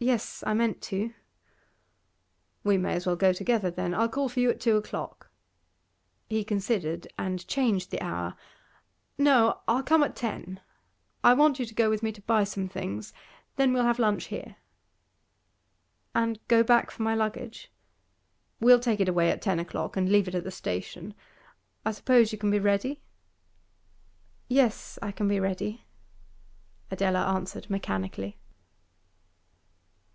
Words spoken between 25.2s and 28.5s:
be ready,' Adela answered mechanically.